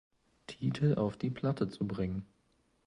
[0.47, 2.25] Titel auf die Platte zu bringen.